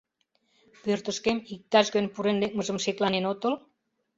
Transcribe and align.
—Пӧртышкем 0.83 1.37
иктаж-кӧн 1.53 2.05
пурен-лекмыжым 2.13 2.77
шекланен 2.83 3.25
отыл? 3.31 3.53